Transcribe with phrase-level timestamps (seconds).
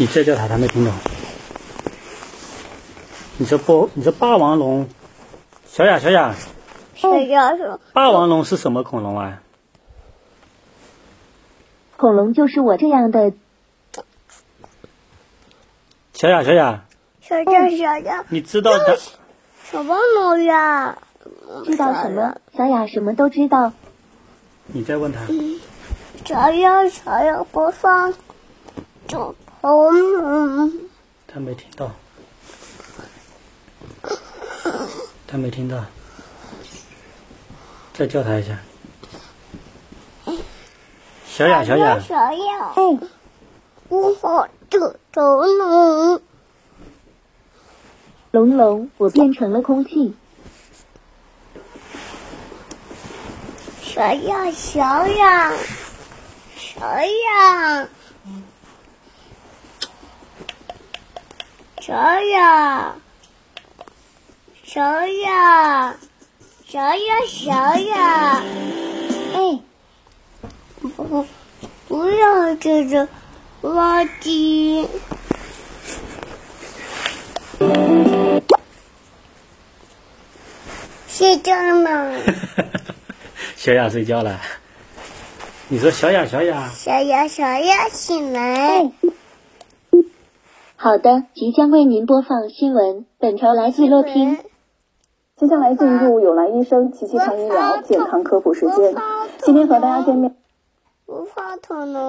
[0.00, 0.94] 你再叫他，他没听懂。
[3.36, 3.90] 你说不？
[3.94, 4.88] 你说霸王龙？
[5.66, 6.36] 小雅，小雅，
[7.92, 9.42] 霸王龙是什么恐龙啊？
[11.96, 13.32] 恐龙就是我这样的。
[16.12, 16.84] 小雅，小雅，
[17.20, 18.96] 小雅，小雅，你知道的？
[19.64, 20.96] 什么龙呀？
[21.64, 22.36] 知道什么？
[22.56, 23.72] 小雅什么都知道。
[24.66, 25.20] 你再问他。
[26.24, 28.14] 小雅，小雅，播放。
[29.08, 30.72] 恐龙。
[31.26, 31.90] 他没听到。
[35.26, 35.84] 他没听到。
[37.92, 38.58] 再叫他一下。
[41.26, 41.98] 小雅，小雅。
[42.00, 42.72] 小雅。
[42.76, 43.08] 嗯。
[43.88, 46.20] 我好这头龙。
[48.30, 50.14] 龙龙，我变成了空气。
[53.82, 55.52] 小雅，小雅，
[56.56, 57.88] 小雅。
[61.88, 62.94] 小雅，
[64.62, 65.96] 小雅，
[66.66, 68.42] 小雅，小雅，
[69.32, 69.58] 哎，
[70.82, 71.26] 不，
[71.88, 73.08] 不要这个
[73.62, 74.86] 垃圾。
[81.08, 82.20] 睡觉了。
[83.56, 84.38] 小雅睡觉了。
[85.68, 86.70] 你说小雅，小雅。
[86.76, 88.90] 小雅，小雅，醒来。
[90.80, 93.04] 好的，即将为您播放新闻。
[93.18, 94.38] 本条来自乐听。
[95.36, 98.94] 接下来进入有兰医生奇奇谈医疗健康科普时间。
[99.38, 100.36] 今天和大家见面，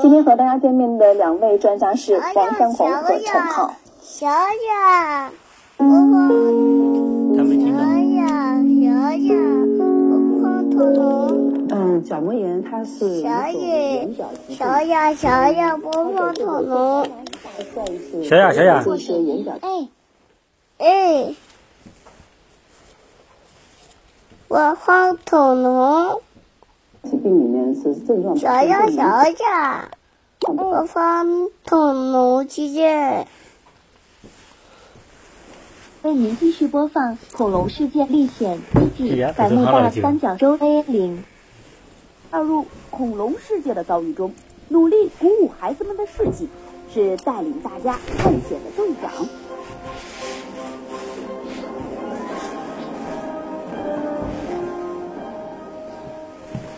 [0.04, 3.74] 今天和大家见面的两位专家是王三红和陈浩。
[4.02, 5.32] 小雅，
[5.80, 5.84] 他
[7.44, 7.80] 没听到。
[7.80, 9.34] 小雅，小雅，
[9.80, 11.68] 播放恐龙。
[11.72, 14.08] 嗯，角膜炎它是小野，
[14.48, 17.08] 小雅，小雅，播放恐龙。
[18.24, 18.84] 小雅，小雅，
[19.62, 19.90] 哎，
[20.78, 21.36] 哎，
[24.48, 26.22] 我画恐龙。
[27.04, 27.94] 疾病里面是？
[28.06, 28.38] 症状。
[28.38, 29.92] 小雅，小雅，
[30.40, 31.26] 我画
[31.68, 33.26] 恐龙机械。
[36.04, 38.62] 为您继续播放《恐龙世界历险
[38.98, 41.26] 记》百慕大三角洲 A 零。
[42.32, 44.34] 踏入恐龙世界的遭遇中，
[44.70, 46.48] 努力鼓舞孩子们的士气。
[46.92, 49.12] 是带领大家探险的队长。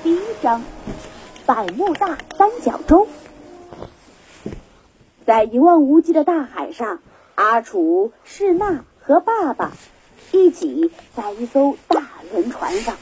[0.03, 0.61] 第一章：
[1.45, 3.07] 百慕大三角洲。
[5.25, 6.99] 在一望无际的大海上，
[7.35, 9.71] 阿楚、世娜和爸爸
[10.31, 12.97] 一起在一艘大轮船上。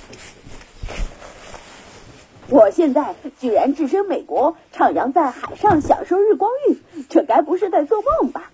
[2.52, 6.78] 我现在居然置身美国，徜徉在海上，享受日光浴，
[7.10, 8.52] 这该不是在做梦吧？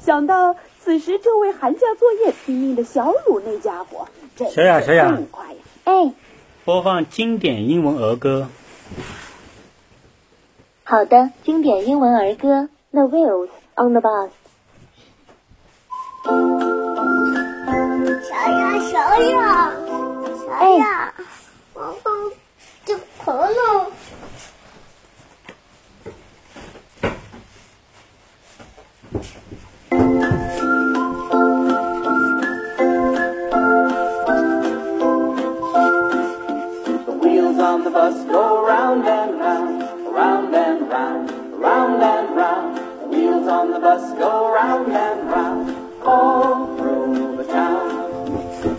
[0.00, 5.58] 想到此时正为寒假作业拼命的小鲁那家伙，小雅，小雅，快呀！
[5.84, 6.12] 哎，
[6.64, 8.48] 播放经典英文儿歌。
[10.84, 12.48] 好的，经典英文儿歌
[12.92, 14.28] 《The Wheels on the Bus》。
[29.16, 29.22] The
[37.22, 39.80] wheels on the bus go round and round,
[40.14, 42.76] round and round, round and round.
[42.76, 45.70] The wheels on the bus go round and round,
[46.02, 48.12] all through the town.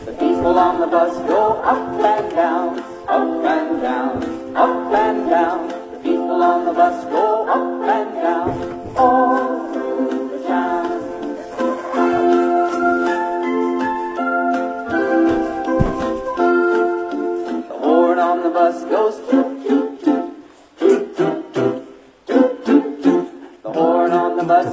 [0.05, 5.67] The people on the bus go up and down up and down, up and down.
[5.93, 7.26] The people on the bus go
[24.47, 24.63] the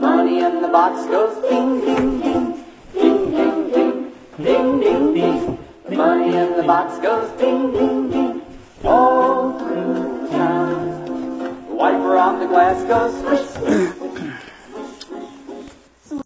[0.00, 2.64] money in the box goes ding ding ding
[2.94, 3.70] ding ding
[4.38, 5.58] ding ding ding
[5.90, 8.42] The Money in the box goes ding ding ding
[8.82, 11.04] all through town.
[11.68, 13.27] The wiper on the glass goes.